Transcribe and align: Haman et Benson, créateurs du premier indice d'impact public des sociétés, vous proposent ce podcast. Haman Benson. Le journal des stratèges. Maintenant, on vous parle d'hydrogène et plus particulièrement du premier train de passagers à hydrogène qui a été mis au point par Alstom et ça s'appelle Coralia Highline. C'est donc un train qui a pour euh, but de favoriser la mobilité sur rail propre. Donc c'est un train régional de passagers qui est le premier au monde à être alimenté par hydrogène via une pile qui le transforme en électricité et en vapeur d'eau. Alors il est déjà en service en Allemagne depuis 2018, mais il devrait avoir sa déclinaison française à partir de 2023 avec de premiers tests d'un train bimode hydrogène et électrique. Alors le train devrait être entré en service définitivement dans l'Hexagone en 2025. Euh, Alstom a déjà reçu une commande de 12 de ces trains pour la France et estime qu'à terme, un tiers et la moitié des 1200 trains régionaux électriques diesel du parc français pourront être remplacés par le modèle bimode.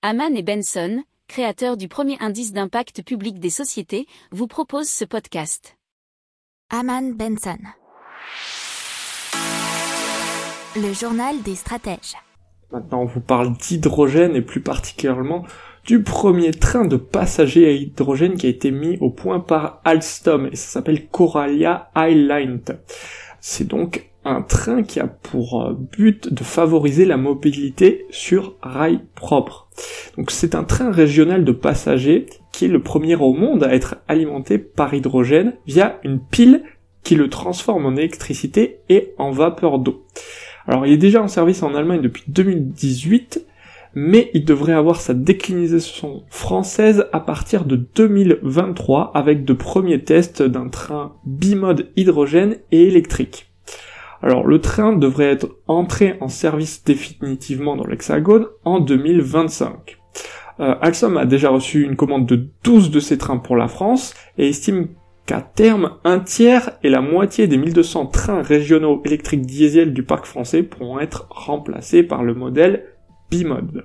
Haman 0.00 0.36
et 0.36 0.44
Benson, 0.44 1.02
créateurs 1.26 1.76
du 1.76 1.88
premier 1.88 2.16
indice 2.20 2.52
d'impact 2.52 3.02
public 3.02 3.40
des 3.40 3.50
sociétés, 3.50 4.06
vous 4.30 4.46
proposent 4.46 4.88
ce 4.88 5.04
podcast. 5.04 5.76
Haman 6.70 7.14
Benson. 7.14 7.58
Le 10.76 10.92
journal 10.92 11.42
des 11.42 11.56
stratèges. 11.56 12.14
Maintenant, 12.70 13.02
on 13.02 13.06
vous 13.06 13.20
parle 13.20 13.56
d'hydrogène 13.56 14.36
et 14.36 14.40
plus 14.40 14.60
particulièrement 14.60 15.44
du 15.84 16.04
premier 16.04 16.52
train 16.52 16.84
de 16.84 16.96
passagers 16.96 17.66
à 17.66 17.72
hydrogène 17.72 18.36
qui 18.36 18.46
a 18.46 18.50
été 18.50 18.70
mis 18.70 18.98
au 19.00 19.10
point 19.10 19.40
par 19.40 19.80
Alstom 19.84 20.46
et 20.52 20.54
ça 20.54 20.74
s'appelle 20.74 21.08
Coralia 21.08 21.90
Highline. 21.96 22.62
C'est 23.40 23.66
donc 23.66 24.08
un 24.28 24.42
train 24.42 24.82
qui 24.82 25.00
a 25.00 25.06
pour 25.06 25.62
euh, 25.62 25.74
but 25.74 26.32
de 26.32 26.42
favoriser 26.42 27.04
la 27.04 27.16
mobilité 27.16 28.06
sur 28.10 28.56
rail 28.62 29.00
propre. 29.14 29.68
Donc 30.16 30.30
c'est 30.30 30.54
un 30.54 30.64
train 30.64 30.90
régional 30.90 31.44
de 31.44 31.52
passagers 31.52 32.26
qui 32.52 32.64
est 32.64 32.68
le 32.68 32.82
premier 32.82 33.16
au 33.16 33.32
monde 33.32 33.64
à 33.64 33.74
être 33.74 33.96
alimenté 34.08 34.58
par 34.58 34.94
hydrogène 34.94 35.54
via 35.66 35.98
une 36.02 36.20
pile 36.20 36.62
qui 37.02 37.14
le 37.14 37.30
transforme 37.30 37.86
en 37.86 37.96
électricité 37.96 38.80
et 38.88 39.14
en 39.18 39.30
vapeur 39.30 39.78
d'eau. 39.78 40.04
Alors 40.66 40.86
il 40.86 40.92
est 40.92 40.98
déjà 40.98 41.22
en 41.22 41.28
service 41.28 41.62
en 41.62 41.74
Allemagne 41.74 42.02
depuis 42.02 42.24
2018, 42.28 43.46
mais 43.94 44.30
il 44.34 44.44
devrait 44.44 44.74
avoir 44.74 45.00
sa 45.00 45.14
déclinaison 45.14 46.24
française 46.28 47.06
à 47.12 47.20
partir 47.20 47.64
de 47.64 47.76
2023 47.76 49.12
avec 49.14 49.44
de 49.44 49.52
premiers 49.54 50.04
tests 50.04 50.42
d'un 50.42 50.68
train 50.68 51.14
bimode 51.24 51.88
hydrogène 51.96 52.56
et 52.70 52.82
électrique. 52.82 53.47
Alors 54.22 54.46
le 54.46 54.60
train 54.60 54.92
devrait 54.92 55.30
être 55.30 55.48
entré 55.66 56.16
en 56.20 56.28
service 56.28 56.84
définitivement 56.84 57.76
dans 57.76 57.86
l'Hexagone 57.86 58.46
en 58.64 58.80
2025. 58.80 59.98
Euh, 60.60 60.74
Alstom 60.80 61.16
a 61.16 61.24
déjà 61.24 61.50
reçu 61.50 61.84
une 61.84 61.96
commande 61.96 62.26
de 62.26 62.48
12 62.64 62.90
de 62.90 63.00
ces 63.00 63.16
trains 63.16 63.38
pour 63.38 63.56
la 63.56 63.68
France 63.68 64.14
et 64.38 64.48
estime 64.48 64.88
qu'à 65.24 65.40
terme, 65.40 65.98
un 66.04 66.20
tiers 66.20 66.70
et 66.82 66.88
la 66.88 67.00
moitié 67.00 67.46
des 67.46 67.58
1200 67.58 68.06
trains 68.06 68.42
régionaux 68.42 69.02
électriques 69.04 69.46
diesel 69.46 69.92
du 69.92 70.02
parc 70.02 70.24
français 70.24 70.62
pourront 70.62 70.98
être 70.98 71.26
remplacés 71.30 72.02
par 72.02 72.24
le 72.24 72.34
modèle 72.34 72.86
bimode. 73.30 73.84